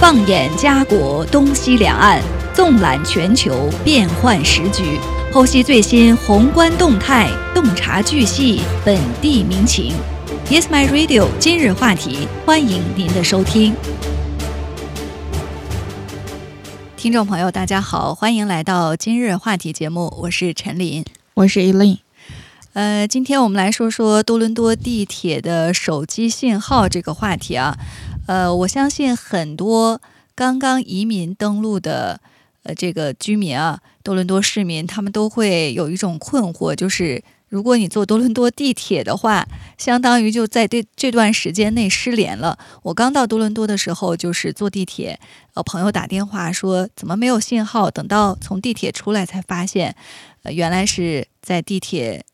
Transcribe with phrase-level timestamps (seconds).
[0.00, 2.22] 放眼家国东西两岸，
[2.54, 4.98] 纵览全球变幻时局，
[5.30, 9.92] 剖析最新宏观动态，洞察巨细本地民情。
[10.48, 11.28] Yes, my radio。
[11.38, 13.74] 今日话题，欢迎您的收听。
[16.96, 21.04] 听众朋友，大家好，欢迎来到今日话题节目，我是陈琳，
[21.34, 21.98] 我是 Elaine。
[22.72, 27.76] 呃，今天我们来说说多伦多地铁的手机信号这个话题啊。
[28.30, 30.00] 呃，我相信很多
[30.36, 32.20] 刚刚移民登陆的
[32.62, 42.56] 呃这个居民啊，多伦多市民，他们都会有一种困惑，就是如果你坐多伦多地铁的话，相当于就在这这段时间内失联了。
[42.84, 45.18] 我刚到多伦多的时候，就是坐地铁，
[45.54, 49.96] 呃，朋友打电话说怎么没有信号，等到从地铁出来才发现，
[50.44, 52.24] 呃，原来是在地铁。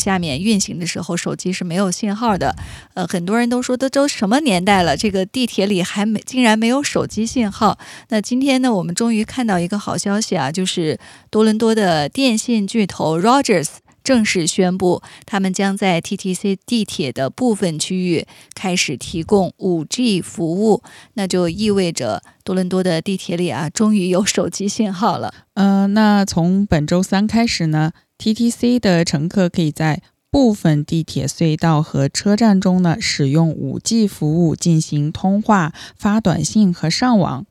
[0.00, 2.56] 下面运行的时候，手机是没有信号的。
[2.94, 7.78] 呃，很多人都说，这都什么年代了，这个地铁里还没竟然没有手机信号。
[8.08, 10.98] 那今天呢，我们终于看到一个好消息啊，就是
[11.30, 13.68] 多伦多的电信巨头 Rogers
[14.02, 20.82] 正式宣布，他们将在 TTC 地铁的部分区域开始提供 5G 服务。
[21.14, 25.34] 那就意味着多伦多的地铁里啊，终于有手机信号了。
[25.52, 37.46] 呃，那从本周三开始呢？TTC 的乘客可以在部分地铁隧道和车站中呢，使用 5G 服务进行通话、发短信和上网。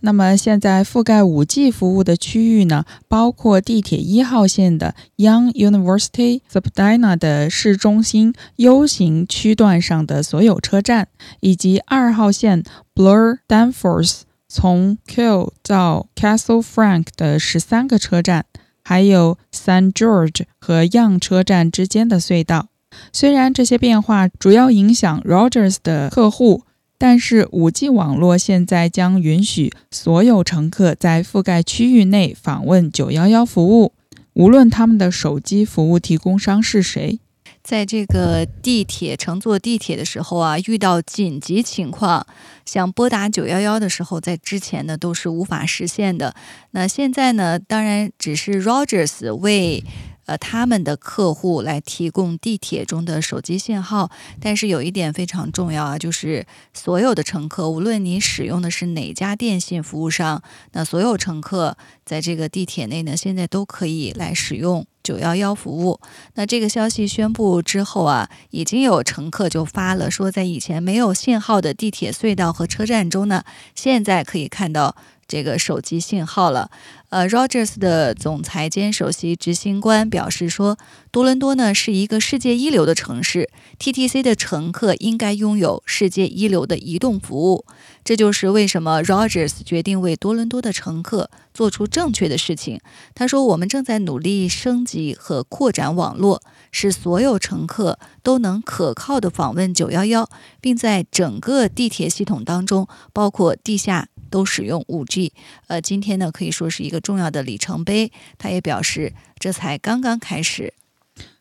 [0.00, 11.08] 那么，现在覆盖 5G 服务的区域呢，包括地铁一号线的 Young University Subdina 的市中心 U 型区段上的所有车站，
[11.40, 12.62] 以及二号线
[12.94, 18.46] Blur Danforth 从 Keele 到 Castle Frank 的十三个车站。
[18.88, 22.68] 还有 San George 和 Young 车站之间的隧道。
[23.12, 26.62] 虽然这些变化主要影响 Rogers 的客户，
[26.96, 33.92] 但是 5G 网络现在将允许所有乘客在覆盖区域内访问911服务，
[34.32, 37.20] 无论他们的手机服务提供商是谁。
[37.68, 42.26] 在这个地铁乘坐地铁的时候啊，遇到紧急情况，
[42.64, 46.34] 想拨打九幺幺的时候，在之前呢都是无法实现的。
[46.70, 49.84] 那现在呢，当然只是 Rogers 为。
[50.28, 65.98] 呃，他们的客户来提供地铁中的手机信号，但是有一点非常重要啊，就是所有的乘客，无论你使用的是哪家电信服务商，那所有乘客在这个地铁内呢，现在都可以来使用九幺幺服务。
[66.34, 74.94] 那这个消息宣布之后啊，已经有乘客就发了说，在以前没有信号的地铁隧道和车站中呢，现在可以看到。
[75.28, 76.70] 这个手机信号了，
[77.10, 80.78] 呃，Rogers 的总裁兼首席执行官表示说，
[81.10, 87.66] 多伦多呢是一个世界一流的城市，TTC 的乘客应该拥有世界一流的移动服务，
[88.02, 92.80] 这就是为什么 Rogers 决定为多伦多的乘客做出正确的事情。
[93.14, 96.40] 他说，我们正在努力升级和扩展网络，
[96.72, 100.26] 使所有乘客都能可靠的访问911，
[100.62, 104.08] 并在整个地铁系统当中，包括地下。
[104.30, 105.32] 都使用 5G，
[105.66, 108.12] 呃，今天呢可以说是一个重要的里程碑。
[108.38, 110.74] 他也表示，这才刚刚开始。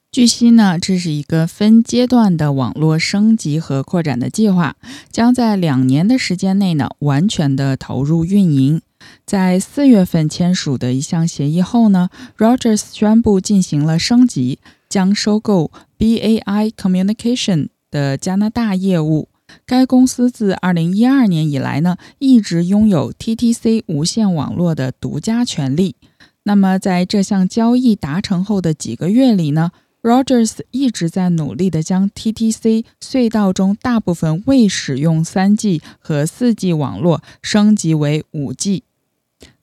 [0.09, 4.75] 据悉呢，这是一个分阶段的网络升级和扩展的计划，
[5.12, 8.81] 将在两年的时间内呢完全的投入运营。
[9.25, 14.59] 在四月份签署的一项协议后呢，Rogers 宣布进行了升级，
[14.90, 19.30] 将收购 BAI Communication 的加拿大业务。
[19.66, 25.96] 该公司自2012年以来呢，一直拥有 TTC 无线网络的独家权利。
[26.44, 29.72] 那么，在这项交易达成后的几个月里呢
[30.02, 38.84] ，Rogers 一直在努力地将 TTC 隧道中大部分未使用 3G 和 4G 网络升级为 5G，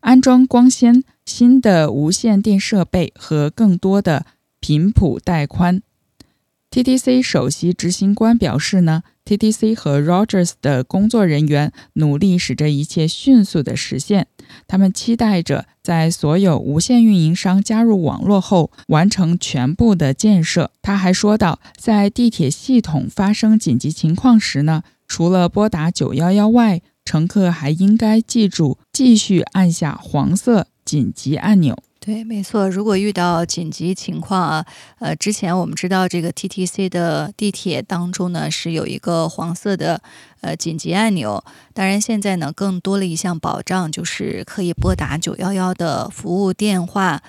[0.00, 4.26] 安装光纤、新的无线电设备和更多的
[4.60, 5.80] 频谱带宽。
[6.70, 14.26] TTC 首席执行官表示呢，TTC 和 Rogers 的工作人员努力使这一切迅速的实现。
[14.66, 20.70] 他们期待着在所有无线运营商加入网络后完成全部的建设。
[20.82, 31.76] 他还说道，在地铁系统发生紧急情况时呢，除了拨打911外，乘客还应该记住继续按下黄色紧急按钮。
[32.04, 32.68] 对，没错。
[32.68, 34.66] 如果遇到紧急情况啊，
[34.98, 40.02] 呃，之前我们知道这个 TTC 的地铁当中呢是有一个黄色的
[40.42, 41.42] 呃紧急按钮。
[41.72, 47.22] 当然，现在呢更多了一项保障，就是可以拨打九幺幺的服务电话。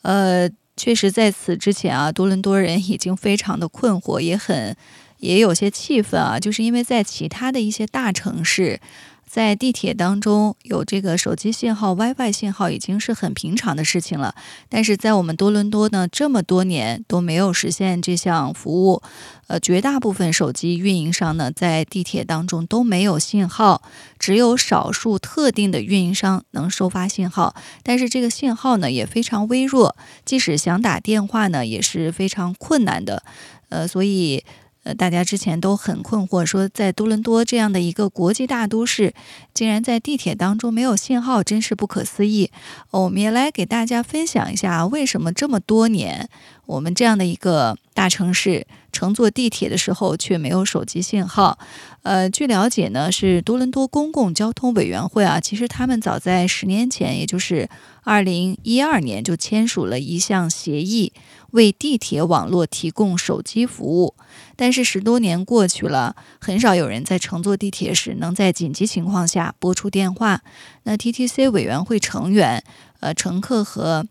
[0.00, 4.74] 呃，确实在此之前啊，多伦多人已经非常的困惑，也很
[5.18, 8.80] 也有些气愤啊，就是因为在其他的一些大城市。
[9.26, 14.34] 在地铁当中有这个手机信号、WiFi 信号已经是很平常的事情了。
[14.68, 19.02] 但是在我们多伦多呢，这么多年都没有实现这项服务。
[19.46, 23.82] 呃，绝大部分手机运营商呢，在地铁当中都没有信号，
[24.18, 27.54] 只有少数特定的运营商能收发信号。
[27.82, 33.22] 但是这个信号呢也非常微弱，即使想打电话呢也是非常困难的。
[33.68, 34.44] 呃，所以。
[34.84, 39.12] 呃，大家之前都很困惑，说在多伦多这样的一个国际大都市，
[39.52, 42.50] 竟然在地铁当中没有信号，真是不可思议。
[42.90, 46.28] 我们也来给大家分享一下，为什么这么多年，
[46.66, 51.58] 我们这样的一个大城市乘坐地铁的时候却没有手机信号。
[52.04, 57.68] 呃，据了解呢，是多伦多公共交通委员会啊，其实他们早在十年前，也就是
[58.02, 61.12] 二零一二年就签署了一项协议，
[61.50, 64.14] 为地铁网络提供手机服务。
[64.54, 70.42] 但是十多年过去了，很少有人在乘坐地铁时能在紧急情况下拨出电话。
[70.84, 72.62] 那 TTC 委员会成员，
[73.00, 74.06] 呃，乘客和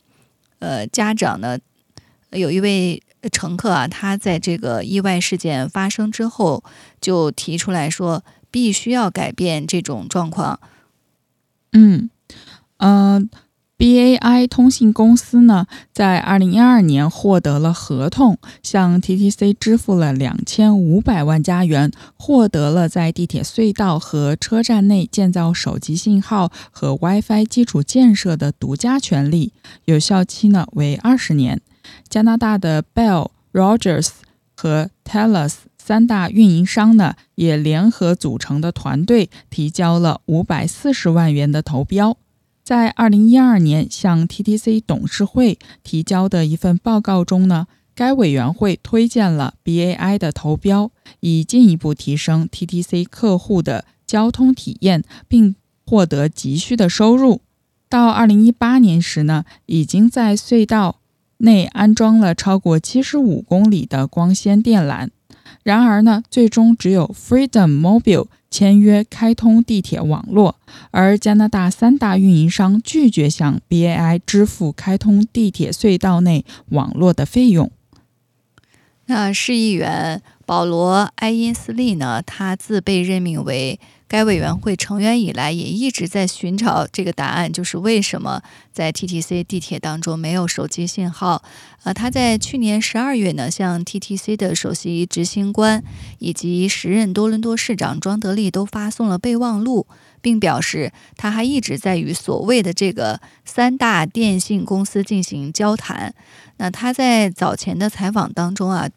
[0.60, 1.60] 呃家长呢，
[2.32, 6.64] 有一位乘客啊，他在这个意外事件发生之后，
[7.00, 10.60] 就提出来说，必须要改变这种状况。
[11.72, 12.10] 嗯，
[12.78, 13.30] 嗯。
[13.76, 29.52] B A I 通信公司呢，在二零一二年获得了合同，向 T T C 支付了两千五百万加元，获得了在地铁隧道和车站内建造手机信号和 WiFi 基础建设的独家权利，
[29.84, 31.60] 有效期呢为二十年。
[32.08, 34.10] 加拿大的 Bell、Rogers
[34.56, 42.18] 和 Telus 三大运营商呢，也联合组成的团队提交了五百四十万元的投标。
[42.64, 50.90] 在二零一二年向 TTC 董事会提交的一份报告中呢，该委员会推荐了 BAI 的投标，
[51.20, 55.56] 以进一步提升 TTC 客户的交通体验，并
[55.86, 57.42] 获得急需的收入。
[57.90, 61.02] 到二零一八年时呢，已经在隧道
[61.44, 65.10] 内安装了超过七十五公里的光纤电缆。
[65.64, 68.28] 然而呢，最终只有 Freedom Mobile。
[68.54, 70.58] 签约开通地铁网络，
[70.92, 77.72] 而加拿大三大运营商拒绝向 BAI 支付开通地铁隧道内网络的费用。
[79.08, 82.22] 那市议员保罗·埃因斯利呢？
[82.22, 83.80] 他自被任命为。
[84.14, 91.42] 该委员会成员以来也一直在寻找这个答案，就是为什么在 TTC 地铁当中没有手机信号。
[91.82, 95.84] 呃，他在去年十二月呢，向 TTC 的首席执行官
[96.20, 99.88] 以及时任多伦多市长庄德利都发送了备忘录，
[100.22, 106.14] 并表示他还一直在与所谓的这个三大电信公司进行交谈。
[106.58, 108.88] 那他在早前的采访当中啊。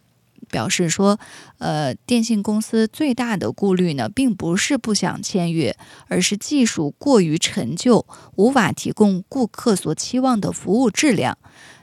[0.50, 1.18] 表示说，
[1.58, 5.76] 呃，电信公司最大的顾虑呢，并不是不想签约，
[6.08, 8.06] 而是技术过于陈旧，
[8.36, 11.36] 无法提供顾客所期望的服务质量。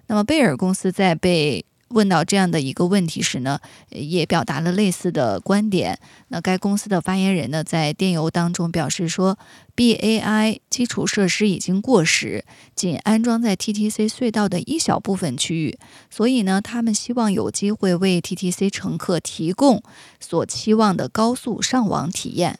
[0.07, 1.65] 那么，贝尔公司在被。
[1.94, 3.60] 问到这样的一个问题时呢，
[3.90, 6.00] 也表达了类似的观点。
[6.30, 9.38] 那该公司的发言人呢，在电邮当中表示说
[9.75, 12.44] ，BAI 基础设施已经过时，
[12.75, 15.78] 仅安装在 TTC 隧道的一小部分区域，
[16.10, 19.84] 所以呢，他们希望有机会为 TTC 乘客提供
[20.20, 22.60] 所期望的高速上网体验。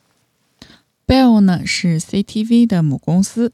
[1.06, 3.52] Bell 呢是 CTV 的母公司。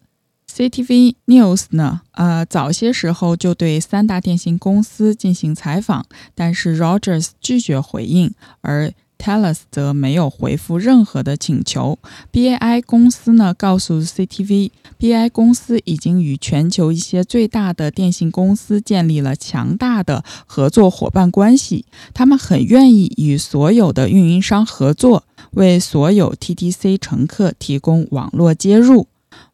[0.50, 2.02] CTV News 呢？
[2.14, 12.00] 呃，早些时候就对三大电信公司进行采访，但是 Rogers 拒绝回应，而 Telus 则没有回复任何的请求。
[12.32, 29.09] BAI 公司呢告诉 CTV，BAI 公司已经与全球一些最大的电信公司建立了强大的合作伙伴关系，他们很愿意与所有的运营商合作，为所有 TTC 乘客提供网络接入。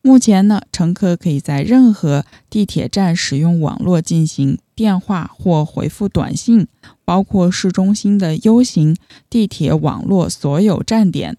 [0.05, 6.67] 目前呢，乘客可以在任何地铁站使用网络进行电话或回复短信，
[7.03, 8.95] 包括市中心的 U 型
[9.31, 11.37] 地铁网络所有站点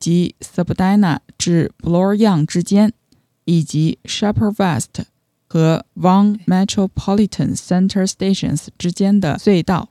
[0.00, 2.92] 及 Subdana 至 Bloor Yonge 之间，
[3.44, 5.04] 以及 Sheppard West
[5.46, 9.90] 和 Vaughan Metropolitan Center Stations 之间的隧道。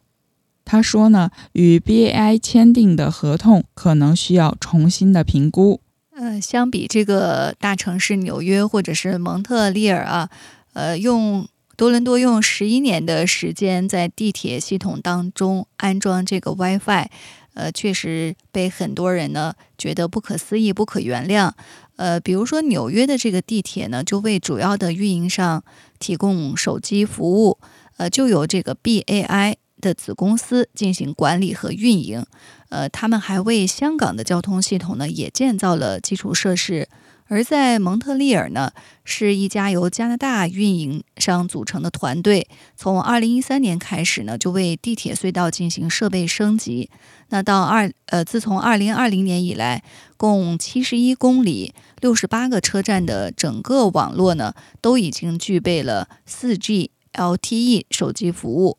[0.65, 5.79] 他说呢，与 BAI 签订的合同可能需要重新的评估。
[6.15, 10.29] 呃，相比这个大城市纽约或者是蒙特利尔啊，
[10.73, 17.07] 呃，用多伦多用十一年的时间在地铁系统当中安装这个 WiFi，
[17.55, 21.51] 呃，确实被很多人呢觉得不可思议、不可原谅。
[21.95, 25.63] 呃，比如说纽约的这个地铁呢，就为主要的运营商
[25.97, 27.57] 提供手机服务，
[27.97, 29.55] 呃，就由这个 BAI。
[29.83, 32.25] 的子公司进行管理和运营。
[32.69, 36.87] 呃，他们还为香港的交通系统呢也建造了基础设施。
[37.27, 38.71] 而在蒙特利尔呢，
[39.05, 46.89] 是一家由加拿大运营商组成的团队，从2013年开始呢，就为地铁隧道进行设备升级。
[47.29, 49.83] 那到二呃，自从2020年以来，
[50.17, 58.77] 共71公里、68个车站的整个网络呢，都已经具备了 4G LTE 手机服务。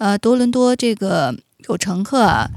[0.00, 1.36] 呃，多伦多这个
[1.68, 2.50] 有乘客，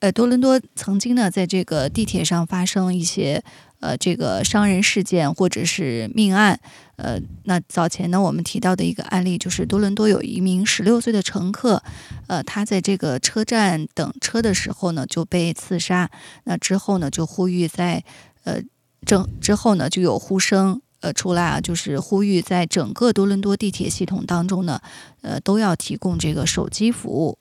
[0.00, 3.42] 呃，多伦多曾经呢，在这个地铁上发生一些。
[3.80, 6.58] 呃，这个伤人事件或者是命案，
[6.96, 11.82] 呃，那早前呢，我们提到的一个案例就是多伦多有一名十六岁的乘客，
[12.26, 16.10] 呃，他在这个车站等车的时候呢就被刺杀，
[16.44, 18.02] 那之后呢就呼吁在，
[18.44, 18.62] 呃，
[19.04, 24.80] 正之后呢就有呼声呃出来啊，就是呼吁在整个多伦多地铁系统当中呢，
[25.20, 27.36] 呃，都要提供这个手机服务。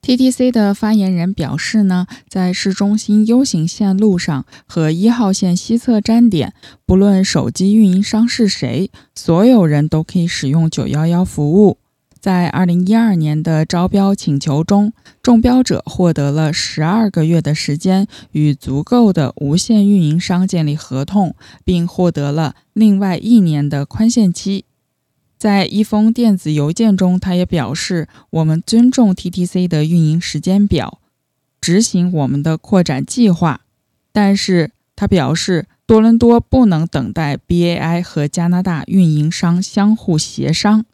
[0.00, 6.54] TTC 的发言人表示呢，在市中心 U 型线路上和一号线西侧站点，
[6.86, 11.78] 不论手机运营商是谁，所有人都可以使用九幺幺服务。
[12.22, 24.64] 在2012年的招标请求中，中标者获得了12个月的时间与足够的无线运营商建立合同，并获得了另外一年的宽限期。
[25.36, 31.00] 在一封电子邮件中，他也表示：“我们尊重 TTC 的运营时间表，
[31.60, 33.62] 执行我们的扩展计划。”
[34.12, 40.84] 但是，他表示多伦多不能等待 BAI 和加拿大运营商相互协商。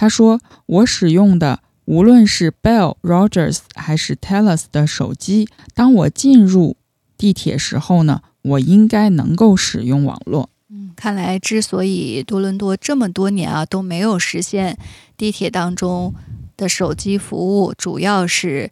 [0.00, 6.76] 他说：“我使用的无论是 Bell、Rogers 还是 Telus 的手机，当我进入
[7.16, 14.78] 地铁时候呢，我应该能够使用网络。”嗯，看来之所以多伦多这么多年啊都没有实现
[15.16, 16.14] 地铁当中
[16.56, 18.70] 的手机服务，主要是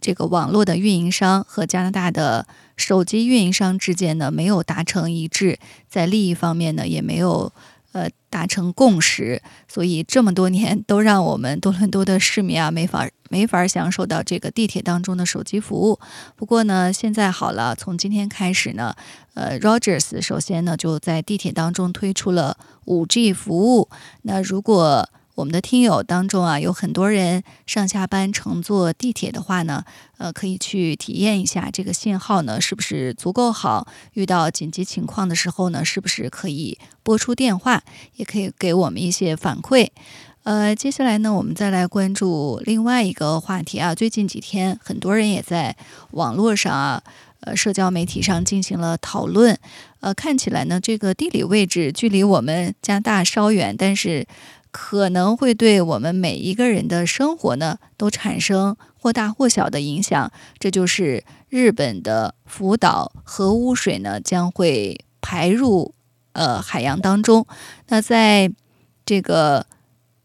[0.00, 2.46] 这个网络的运营商和加拿大的
[2.78, 7.52] 手机运营商之间呢没有达成一致，在利益方面呢也没有。
[7.92, 16.00] 呃，达成共识，所以这么多年都让我们多伦多的市民啊没法没法享受到这个地铁当中的手机服务。
[16.34, 18.94] 不过呢，现在好了，从今天开始呢，
[19.34, 22.56] 呃，Rogers 首先呢就在地铁当中推出了
[22.86, 23.88] 五 G 服务。
[24.22, 29.82] 那如果我们的听友当中啊，有很多人上下班乘坐地铁的话呢，
[30.18, 33.86] 呃，可以去体验一下这个信号呢是不是足够好。
[34.12, 37.82] 遇到紧急情况的时候呢，是不是可以拨出电话，
[38.16, 39.88] 也可以给我们一些反馈。
[40.42, 43.94] 呃，接下来呢，我们再来关注另外一个话题啊。
[43.94, 45.74] 最近几天，很多人也在
[46.10, 47.02] 网络上啊，
[47.40, 49.58] 呃，社交媒体上进行了讨论。
[50.00, 54.26] 呃，看起来呢，这个地理位置距离我们加大稍远，但是。
[54.72, 60.32] 可能会对我们每一个人的生活呢，都产生或大或小的影响。
[60.58, 65.94] 这就是日本的福岛核污水呢，将会排入
[66.32, 67.46] 呃海洋当中。
[67.88, 68.50] 那在
[69.04, 69.66] 这个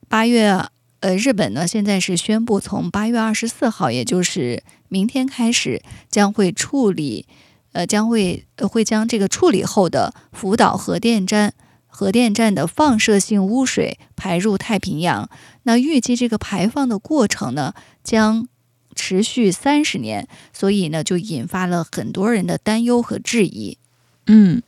[0.08, 0.66] 八月，
[1.02, 7.28] 呃，日本呢现在是宣布，从八月二十四号，也就是明天开始，将会处理，
[7.74, 11.54] 呃，将会会将这个处理后的福岛核电站。
[11.98, 15.28] 核电站的放射性污水排入太平洋，
[15.64, 17.74] 那预计这个排放的过程呢
[18.04, 18.48] 将
[18.94, 23.80] 持续三十年，所以呢就引发了很多人的担忧和质疑。
[24.28, 24.62] 嗯，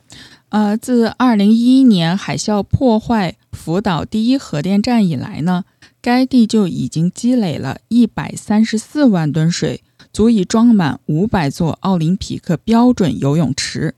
[0.48, 5.64] 呃，自二零一一年海啸破坏福岛第一核电站以来呢，
[6.02, 13.94] 该地就已经积累了一百三十四万吨水，足以装满五百座奥林匹克标准游泳池。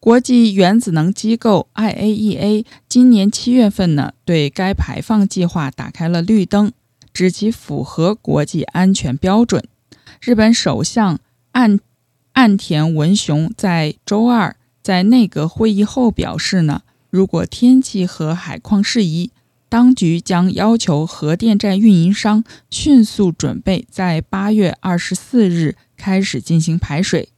[0.00, 6.72] 国际原子能机构 IAEA 今年七月份呢，对该排放计划打开了绿灯，
[7.12, 9.62] 指其符合国际安全标准。
[10.22, 11.20] 日本首相
[11.52, 11.78] 岸
[12.32, 16.80] 岸田文雄在周二在内阁会议后表示呢，
[17.10, 19.30] 如果天气和海况适宜，
[19.68, 27.28] 当局将要求核电站运营商迅速准备在八月二十四日开始进行排水。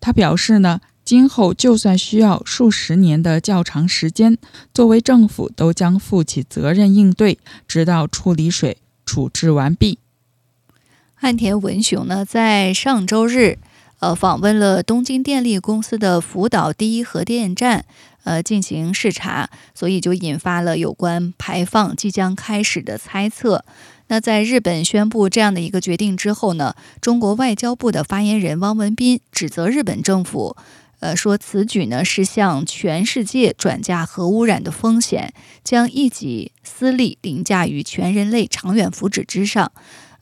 [0.00, 0.80] 他表示呢。
[1.04, 4.38] 今后就算需要数十年的较长时间，
[4.72, 9.98] 作为政府都将负起责任应对，直到处理水处置完毕。
[11.16, 13.58] 岸田文雄呢，在上周日，
[13.98, 17.84] 呃，访问了东京电力公司的福岛第一核电站，
[18.24, 23.64] 呃，进行视察，所以就引发了有关排放即将开始的猜测。
[24.08, 30.56] 那在日本宣布这样的一个决定之后呢，中国外交部的发言人汪文斌指责日本政府。
[31.02, 39.72] 呃，说此举呢是向全世界转嫁核污染的风险，将一己私利凌驾于全人类长远福祉之上。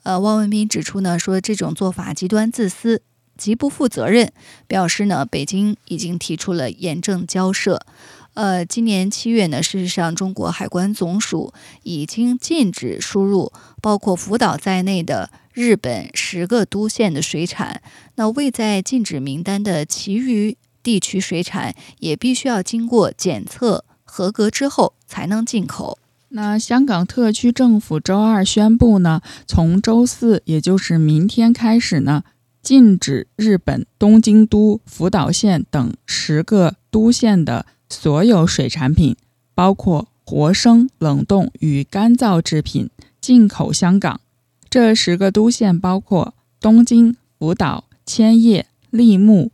[0.04, 3.02] 呃，汪文斌指出呢，说这种做法极端自私，
[3.36, 4.32] 极不负责任，
[4.66, 7.84] 表示呢，北京已经提出了严正交涉。
[8.32, 17.82] 呃，今年七月呢，事实上，中国海关总署已经禁止输入包括福岛在内的日本十个都县的水产。
[18.14, 20.56] 那未在禁止名单的其余。
[20.82, 25.98] 地区水产也必须要经过检测合格之后才能进口。
[26.30, 32.22] 那香港特区政府周二宣布呢，从周四，也就是明天开始呢，
[32.62, 39.16] 禁止日本东京都、福岛县等十个都县的所有水产品，
[39.54, 42.88] 包括活生、冷冻与干燥制品
[43.20, 44.20] 进口香港。
[44.68, 49.50] 这十个都县包括东京、福岛、千叶、立木。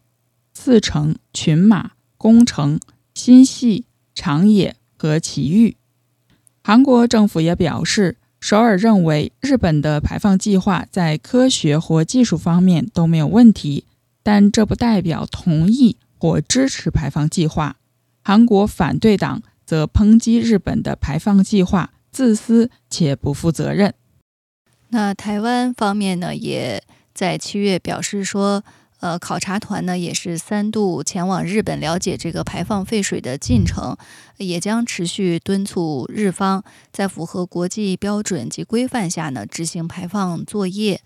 [0.59, 2.81] 四城、群马、宫城、
[3.15, 3.85] 新系、
[4.15, 5.77] 长野和埼玉。
[6.65, 13.85] 韩国政府也表示，首尔认为日本的排放计划在科学或技术方面都没有问题，
[14.23, 17.77] 但这不代表同意或支持排放计划。
[18.25, 23.93] 韩国反对党则抨击日本的排放计划自私且不负责任。
[24.89, 26.83] 那台湾方面呢，也
[27.13, 28.65] 在七月表示说。
[29.01, 33.95] 呃，考察团呢也是三度前往日本了解这个排放废水的进程，
[34.39, 41.03] 也将持续敦促日方在符合国际标准及规范下呢执行排放作业。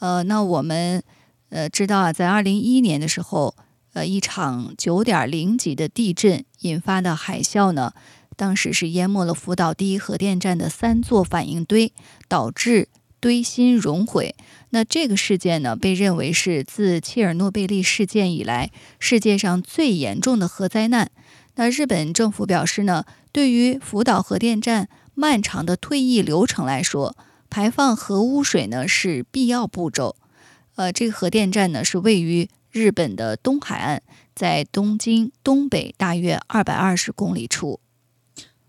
[0.00, 1.02] 呃，那我们
[1.48, 3.54] 呃知道啊，在二零一一年的时候，
[3.94, 7.94] 呃一场九点零级的地震引发的海啸呢，
[8.36, 11.92] 当时是淹没了福岛第一核电站的三座反应堆，
[12.28, 12.88] 导致。
[13.22, 14.34] 堆芯熔毁，
[14.70, 21.10] 那这个事件呢，被认为是自切尔诺贝利事件以来世界上最严重的核灾难。
[21.56, 27.16] 那日本政府表示呢，对于福岛核电站漫长的退役流程来说，
[27.50, 30.16] 排放核污水呢是必要步骤。
[30.76, 34.00] 呃，这个核电站呢是位于日本的东海岸，
[34.34, 37.80] 在东京东北大约二百二十公里处。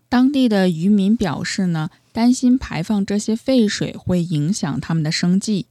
[0.08, 1.90] 当地的渔民表示呢。
[2.14, 5.68] 担心排放这些废水会影响他们的生计。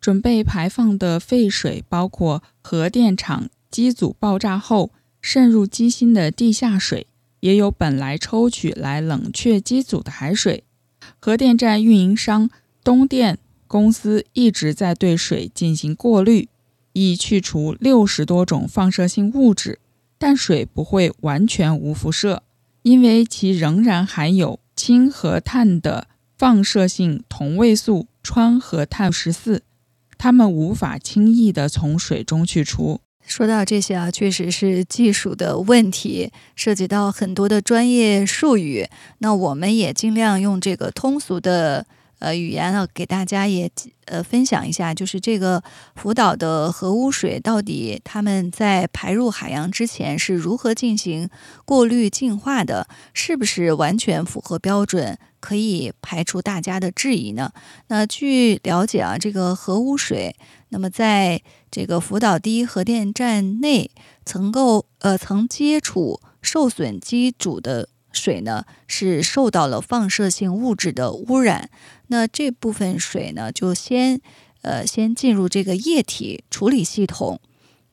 [0.00, 7.06] 准备排放的废水包括核电厂机组爆炸后渗入机芯的地下水，
[7.40, 10.64] 也有本来抽取来冷却机组的海水。
[11.18, 12.48] 核电站运营商
[12.82, 16.48] 东电公司一直在对水进行过滤，
[16.92, 19.78] 以去除六十多种放射性物质，
[20.18, 22.42] 但水不会完全无辐射，
[22.82, 24.58] 因为其仍然含有。
[24.76, 26.06] 氢和碳的
[26.38, 29.62] 放射性同位素氚和碳十四，
[30.22, 33.00] 它们无法轻易的从水中去除。
[33.26, 38.86] 说到这些啊，确实是技术的问题，涉及到很多的专业术语。
[39.20, 41.86] 那我们也尽量用这个通俗的。
[42.20, 43.70] 呃，语言呢，给大家也
[44.04, 45.62] 呃分享一下，就是这个
[45.96, 51.30] 福岛的核污水到底他们在排入海洋之前是如何进行
[51.64, 57.52] 过滤净化的，是不是完全符合标准，可以排除大家的质疑呢？
[57.88, 60.36] 那据了解啊，这个核污水，
[60.68, 63.90] 那么在这个福岛第一核电站内
[64.24, 67.88] 曾够呃曾接触受损机组的。
[68.12, 71.70] 水呢是受到了放射性物质的污染，
[72.08, 74.20] 那这部分水呢就先
[74.62, 77.40] 呃先进入这个液体处理系统，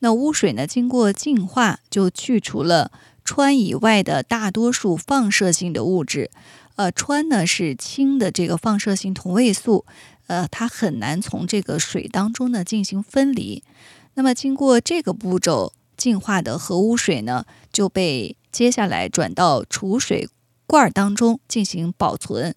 [0.00, 2.90] 那污水呢经过净化就去除了
[3.24, 6.32] 氚以外的大多数放射性的物质，
[6.78, 9.84] 呃氚呢是氢的这个放射性同位素，
[10.28, 13.62] 呃它很难从这个水当中呢进行分离，
[14.14, 18.34] 那么经过这个步骤净化的核污水呢就被。
[18.50, 20.26] 接下来转到储水
[20.66, 22.56] 罐当中进行保存。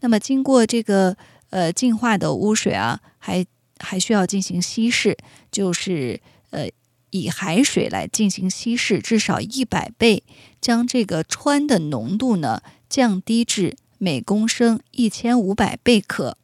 [0.00, 1.16] 那么经过这个
[1.50, 3.44] 呃净化的污水啊，还
[3.78, 5.18] 还需要进行稀释，
[5.50, 6.68] 就是呃
[7.10, 10.22] 以海水来进行稀释，至少一百倍，
[10.60, 16.36] 将这个氚的浓度呢降低至每公升一千五百贝克。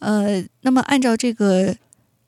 [0.00, 1.76] 呃，那么按照这个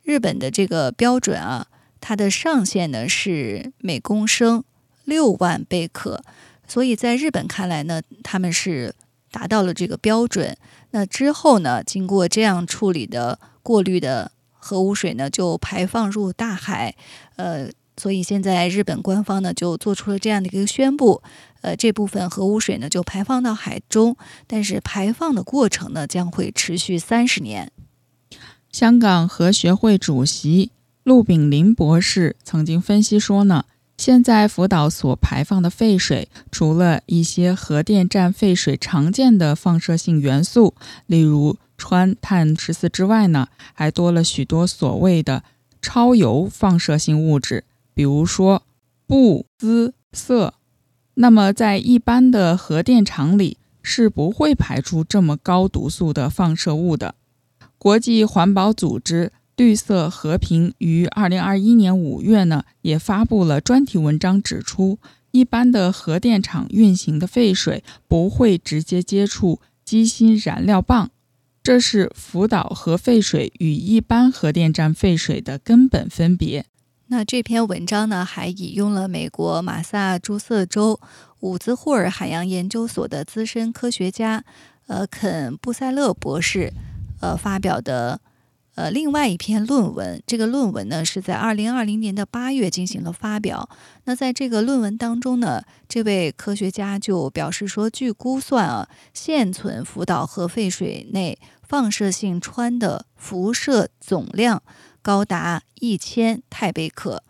[0.04, 1.66] 日本的这个标准啊，
[2.00, 4.62] 它的上限呢是每公升。
[5.04, 6.24] 六万贝克，
[6.66, 8.92] 所以在日本看来呢，他们是
[9.30, 10.56] 达到了这个标准。
[10.90, 16.96] 那之后呢，经过这样处理的过滤的核污水呢，就排放入大海。
[17.36, 21.22] 呃，所以现在日本官方呢就做出了这样的一个宣布，
[21.62, 27.70] 呃，这部分核污水呢就排放到海中，但是排放的过程呢将会持续三十年。
[28.70, 30.70] 香港核学会主席
[31.02, 33.64] 陆炳林博士曾经分析说呢。
[33.98, 40.74] 现在福岛所排放的废水，除了一些核电站废水常见的放射性元素，
[41.06, 45.42] 例如氚、碳十四之外呢，还多了许多所谓的
[45.80, 47.64] 超铀放射性物质，
[47.96, 48.62] 比如说
[49.08, 50.52] 钚、锱、铯。
[51.14, 57.16] 那么在一般的核电厂里是不会排出这么高毒素的放射物的。
[57.76, 59.32] 国际环保组织。
[59.58, 64.98] 绿色和平于二零二一年五月呢，也发布了专题文章，指出
[65.30, 71.10] 一般的核电厂运行的废水不会直接接触机芯燃料棒，
[71.62, 76.66] 这是福岛核废水与一般核电站废水的根本分别。
[77.08, 80.98] 那这篇文章呢，还引用了美国马萨诸塞州
[81.40, 84.44] 伍兹霍尔海洋研究所的资深科学家，
[84.86, 86.72] 呃，肯布塞勒博士，
[87.20, 88.20] 呃，发表的。
[88.74, 93.70] 呃，另外一篇论文，这个论文呢是在二零二零年的八月进行了发表。
[94.04, 104.62] 那在这个论文当中呢，这位科学家就表示说，据估算啊，现存福岛核废水内放射性氚的辐射总量
[105.06, 107.22] 高达一千太贝克。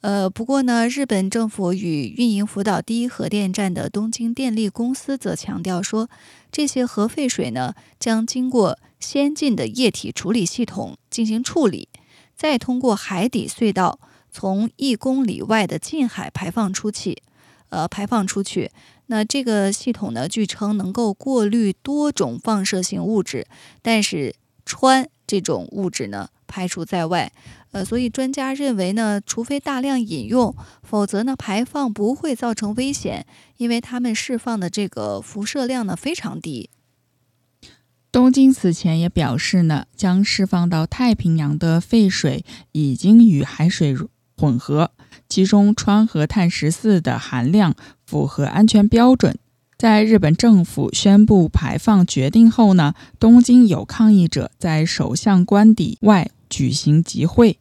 [0.00, 6.10] 呃，不过呢，日本政府与运营福岛第一核电站的东京电力公司则强调说，
[6.50, 8.76] 这些核废水呢将经过。
[8.98, 11.88] 先进的液体处理系统进行处理，
[12.36, 13.98] 再通过海底隧道
[14.30, 17.20] 从一公里外的近海排放出去。
[17.70, 18.70] 呃，排放出去。
[19.06, 23.46] 那这个系统呢，据称能够过滤多种放射性物质，
[23.80, 27.32] 但是氚这种物质呢排除在外。
[27.70, 33.24] 呃，所以专家认为呢，除非大量饮用，否则呢排放不会造成危险，
[33.56, 36.68] 因为它们释放的这个辐射量呢非常低。
[38.10, 43.96] 东京此前也表示呢，将释放到太平洋的废水已经与海水
[44.36, 44.90] 混合，
[45.30, 49.38] 其中川和碳十四的含量符合安全标准。
[49.78, 57.58] 在日本政府宣布排放决定后呢，东京有抗议者在首相官邸外举行集会，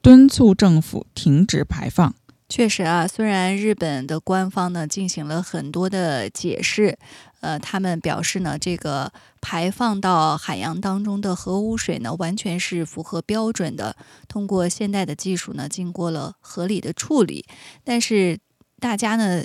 [0.00, 2.14] 敦促政府停止排放。
[2.48, 6.98] 确实啊，虽然日本的官方呢进行了很多的解释，
[7.40, 13.94] 呃，他们表示呢，这个排放到海洋当中的核污水呢，完全是符合标准的，
[14.28, 17.44] 通过现代的技术呢，经过了合理的处理。
[17.84, 18.38] 但是
[18.80, 19.44] 大家呢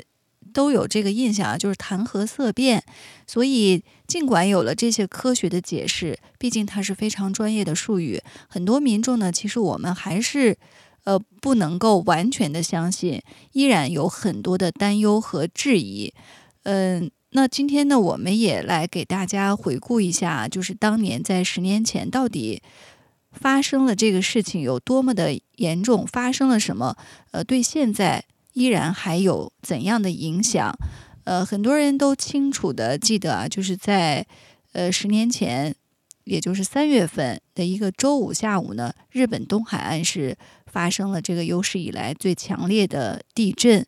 [0.57, 2.83] 都有这个印象啊，就是谈核色变。
[3.27, 10.57] 所以尽管有了这些科学的解释，毕竟它是非常专业的术语，很多民众呢，其实我们还是。
[11.07, 13.21] 呃，不能够完全的相信，
[13.53, 16.13] 依然有很多的担忧和质疑。
[16.63, 22.61] 嗯，那今天呢，我们也来给大家回顾一下，就是当年在十年前到底
[23.31, 26.97] 发生了这个事情有多么的严重，发生了什么？
[27.31, 28.25] 呃，对现在
[28.57, 30.73] 依然还有怎样的影响？
[31.25, 34.25] 呃，很多人都清楚的记得啊，就是在
[34.73, 35.75] 呃十年前，
[36.23, 40.37] 也就是三月份的一个周五下午呢，日本东海岸是。
[40.69, 43.83] 发生了这个有史以来最强烈的地震，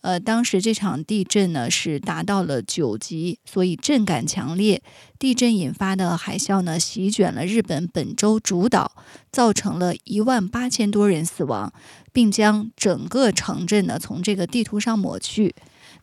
[0.00, 4.82] 呃，当时这场地震呢是达到了九级，所以震感强烈。
[5.20, 8.90] 地震引发的海啸呢席卷了日本本州主岛，
[9.30, 11.72] 造成了一万八千多人死亡，
[12.12, 15.54] 并将整个城镇呢从这个地图上抹去。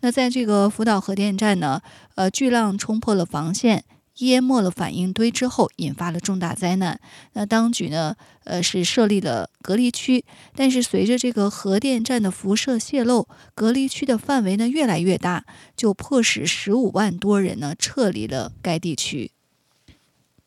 [0.01, 1.81] 那在这个福岛核电站呢，
[2.15, 3.83] 呃，巨浪冲破了防线。
[4.19, 6.99] 淹没了反应堆之后，引发了重大灾难。
[7.33, 8.17] 那当局呢？
[8.43, 15.45] 呃，是设立了隔离区，但是随着这个核电站的辐射泄漏，隔离区的范围呢越来越大，
[15.77, 19.31] 就迫使十五万多人呢撤离了该地区。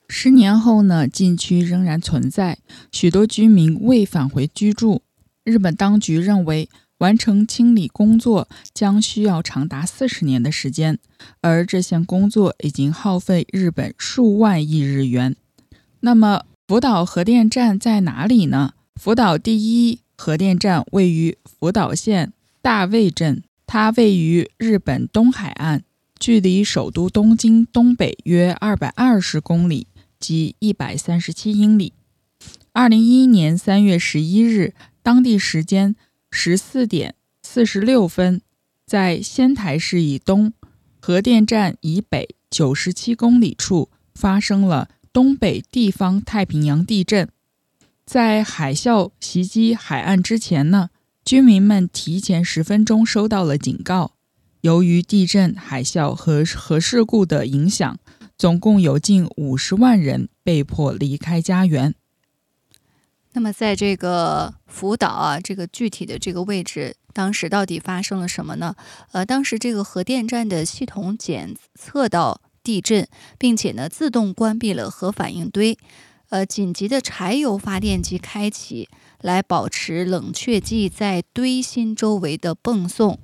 [0.06, 2.58] 十年后呢，禁区仍然存在，
[2.90, 5.00] 许多居民未返回居住。
[5.44, 6.68] 日本当局认为。
[6.98, 11.00] 完成清理工作将需要长达四十年的时间，
[11.40, 15.34] 而这项工作已经耗费日本数万亿日元。
[15.98, 18.74] 那么，福岛核电站在哪里呢？
[18.94, 25.82] 福岛第一核电站位于福岛县大卫镇，它位于日本东海岸，
[26.20, 29.88] 距离首都东京东北约二百二十公里，
[30.20, 31.94] 即一百三十七英里。
[32.72, 35.94] 二零一一年三月十一日，当地时间。
[36.34, 38.40] 十四点四十六分，
[38.86, 40.54] 在仙台市以东
[40.98, 47.28] 核电站以北九十七公里处发生了东北地方太平洋地震。
[48.06, 50.88] 在海啸袭击海岸之前呢，
[51.22, 54.12] 居民们提前十分钟收到了警告。
[54.62, 57.98] 由于地震、海啸和核事故的影响，
[58.38, 61.94] 总共有近五十万人被迫离开家园。
[63.34, 68.74] 那么，在这个福岛啊，这个具体的这个位置当时到底发生了什么呢？
[69.12, 75.78] 呃，当时这个核电站的系统检测到地震，并且呢自动关闭了核反应堆，
[76.28, 78.88] 呃，紧急的柴油发电机开启，
[79.22, 83.18] 来保持冷却剂在堆芯周围的泵送。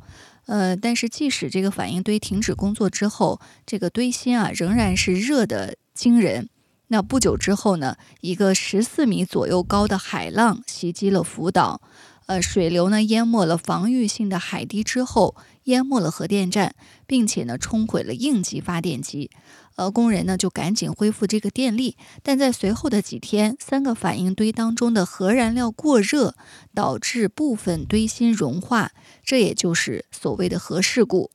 [0.46, 6.48] 呃，但是即使这个反应堆停止工作之后，这个堆芯啊仍然是热的惊人。
[6.88, 11.80] 那不久之后呢，一个十四米左右高的海浪袭击了福岛。
[12.26, 16.74] 呃，水流呢淹没了防御性的海堤之后，淹没了核电站，
[17.06, 19.30] 并且呢冲毁了应急发电机。
[19.76, 26.34] 呃，工人呢就赶紧恢复这个电力，但在随后的几天，三个反应堆当中的核燃料过热，
[26.74, 28.92] 导致部分堆芯融化，
[29.24, 31.30] 这也就是所谓的核事故。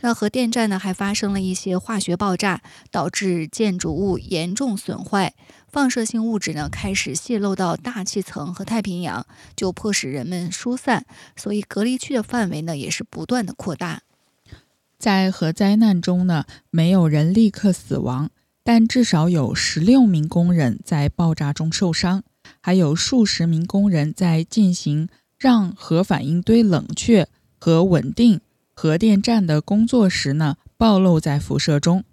[0.00, 5.34] 那核电站呢还发生了一些化学爆炸，导致建筑物严重损坏。
[5.68, 11.04] 放射性物质呢开始泄漏到大气层和太平洋，就迫使人们疏散，
[11.36, 14.02] 所以隔离区的范围呢也是不断的扩大。
[14.98, 18.30] 在核灾难中呢，没有人立刻死亡，
[18.64, 22.22] 但至少有十六名工人在爆炸中受伤，
[22.62, 27.28] 还有数十名工人在进行让核反应堆冷却
[27.58, 28.40] 和稳定
[28.76, 32.04] 核电站的工作时呢，暴露在辐射中。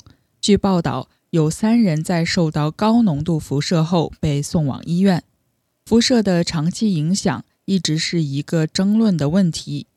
[0.41, 1.09] 据报道。
[1.33, 5.23] 有三人在受到高浓度辐射后被送往医院。
[5.83, 9.87] 辐射的长期影响一直是一个争论的问题。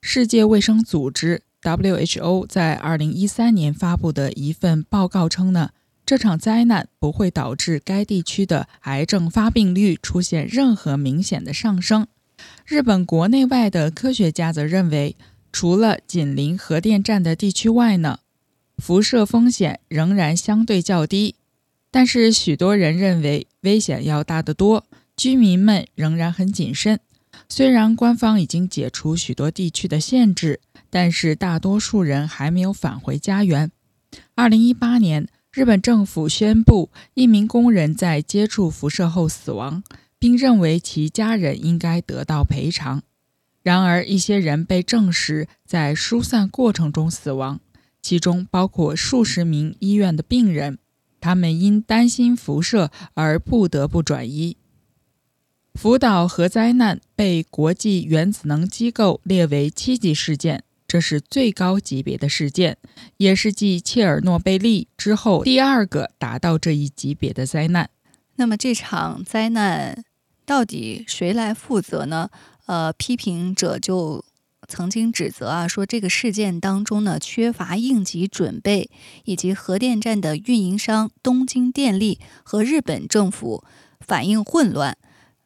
[0.00, 5.70] 世界卫生组织 （WHO） 在2013年发布的一份报告称呢，
[6.06, 12.06] 这场灾难不会导致该地区的癌症发病率出现任何明显的上升。
[12.64, 15.16] 日本国内外的科学家则认为，
[15.52, 18.18] 除了紧邻核电站的地区外呢。
[18.78, 21.34] 辐射风险仍然相对较低，
[21.90, 24.84] 但是许多人认为危险要大得多。
[25.16, 27.00] 居民们仍然很谨慎。
[27.48, 33.70] 虽然官方已经解除许多地区的限制，但是大多数人还没有返回家园。
[34.34, 39.82] 二零一八年，日本政府宣布一名工人在接触辐射后死亡，
[40.18, 43.02] 并认为其家人应该得到赔偿。
[43.66, 47.58] 然而，一些人被证实在疏散过程中死亡。
[48.00, 50.78] 其中包括数十名医院的病人，
[51.20, 54.56] 他们因担心辐射而不得不转移。
[55.74, 62.76] 福岛核灾难被国际原子能机构列为七级事件，这是最高级别的事件，
[63.16, 67.90] 也是继切尔诺贝利之后第二个达到这一级别的灾难。
[68.36, 70.04] 那么这场灾难
[70.44, 72.30] 到底谁来负责呢？
[72.66, 74.24] 呃，批评者就。
[74.68, 78.90] 曾经指责啊，说这个事件当中呢缺乏应急准备，
[79.22, 83.62] 以及核电站的运营商东京电力和日本政府
[84.00, 84.98] 反应混乱。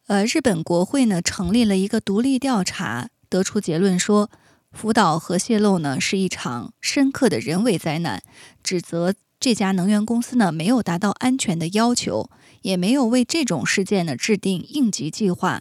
[0.06, 4.30] 呃，日本国会呢成立了一个独立调查，得出结论说，
[4.72, 8.22] 福岛核泄漏呢是一场深刻的人为灾难，
[8.62, 12.30] 指责这家能源公司呢没有达到安全的要求，
[12.62, 15.61] 也没有为这种事件呢制定应急计划。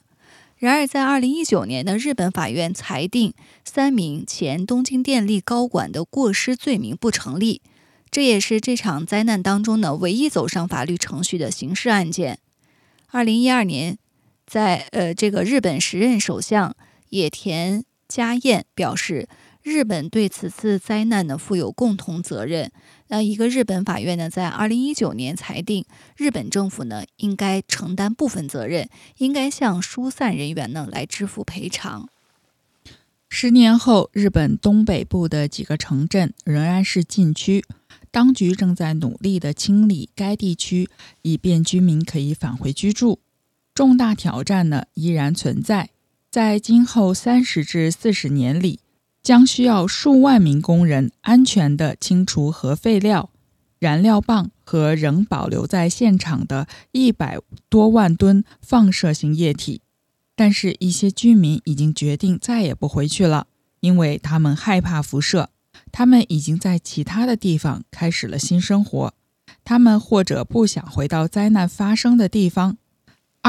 [0.60, 7.62] 然而，在二零一九年的日本法院裁定三名前东京电力高管的过失罪名不成立，
[8.12, 12.40] 这也是这场灾难当中呢唯一走上法律程序的刑事案件。
[13.08, 13.98] 二零一二年，
[14.46, 16.76] 在呃这个日本时任首相
[17.10, 19.30] 野田佳彦表示。
[19.70, 22.72] 日本对此次灾难呢负有共同责任。
[23.10, 25.86] 那一个日本法院呢，在二零一九年裁定，
[26.18, 32.10] 日本政府呢应该承担部分责任，应该向疏散人员呢来支付赔偿。
[33.30, 37.64] 十年后，日本东北部的几个城镇仍然是禁区，
[38.10, 40.90] 当局正在努力的清理该地区，
[41.22, 43.20] 以便居民可以返回居住。
[43.76, 45.92] 重大挑战呢依然存在，
[46.32, 48.80] 在今后三十至四十年里。
[49.22, 53.30] 将需要数万名工人安全地清除核废料、
[53.80, 57.38] 燃料棒和仍保留在现场的一百
[57.70, 59.82] 多万吨放射性液体。
[60.36, 63.48] 但是，一些居民已经决定再也不回去了，
[63.82, 65.50] 因为他们害怕辐射。
[65.92, 69.14] 他们已经在其他的地方开始了新生活。
[69.66, 72.78] 他们或者不想回到灾难发生的地方。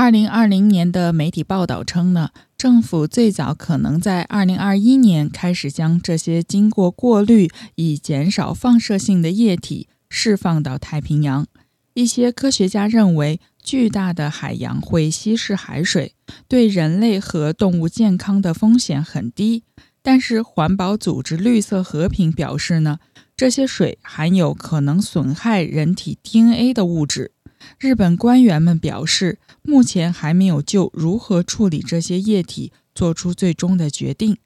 [0.01, 2.31] 二零二零年的媒体报道称呢。
[2.57, 11.47] 政府最早可能在二零二一年开始将这些经过过滤以减少放射性的液体释放到太平洋。
[11.93, 16.15] 一些科学家认为，巨大的海洋会稀释海水，
[16.49, 19.65] 对人类和动物健康的风险很低。
[20.01, 23.01] 但是，环保组织绿色和平表示呢，
[23.37, 27.33] 这些水含有可能损害人体 DNA 的物质。
[27.79, 34.39] 日本官员们表示，目前还没有就如何处理这些液体做出最终的决定，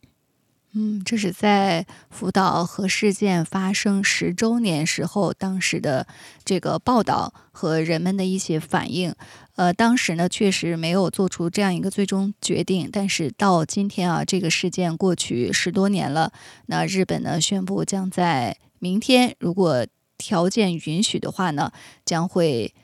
[0.72, 6.07] 嗯，这是在福岛核事件发生十周年时候，当时的
[6.44, 9.14] 这个报道和人们的一些反应。
[9.57, 16.33] 呃，当时呢确实没有做出这样一个最终决定，但是到今天啊，这个事件过去十多年了，
[16.66, 19.87] 那日本呢宣布将在明天，如果
[20.18, 21.70] 条件允许的话呢，
[22.05, 22.74] 将会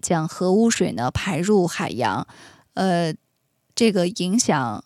[0.00, 2.26] 将核污水呢排入海洋。
[2.74, 3.14] 呃，
[3.74, 4.82] 这个影响。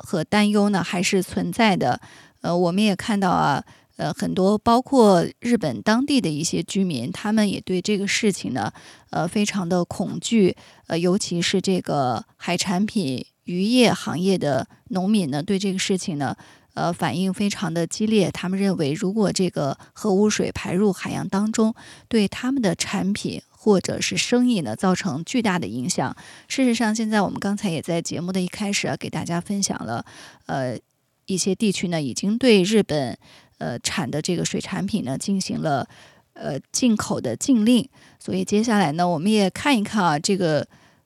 [0.00, 2.00] 和担忧呢还是存在的，
[2.40, 3.64] 呃，我们也看到啊，
[3.96, 8.72] 呃，很多包括日本当地的一些居民，他们也对这个事情呢，
[9.10, 16.36] 呃，非常的恐惧，呃，尤其是这个海产品渔业行业的农民呢，对这个事情呢，
[16.74, 18.30] 呃，反应非常的激烈。
[18.30, 21.74] 他们认为，如果这个核污水排入海洋当中，
[22.06, 23.42] 对他们的产品。
[23.60, 26.16] 或者是生意呢，造成巨大的影响。
[26.46, 30.06] 事实上，现在我们刚才也在节目的一开始啊，给大家分享了，
[30.46, 30.78] 呃，
[31.26, 33.18] 一些地区呢，已经对日本
[33.58, 35.88] 呃产的这个水产品呢，进行了
[36.34, 37.88] 呃进口的禁令。
[38.20, 40.64] 所以接下来呢，我们也看一看啊，这个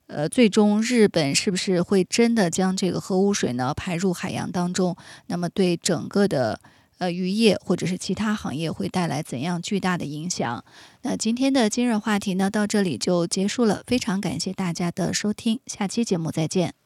[0.08, 4.94] 呃，最终日本是不是会真的将这个核污水呢排入海洋当中？
[5.28, 6.60] 那么对整个的。
[6.98, 10.64] 呃，渔业或者是其他行业会带来怎样巨大的影响？
[11.02, 13.82] 那今天的今日话题呢，到这里就结束了。
[13.86, 16.81] 非常感谢大家的收听，下期节目再见。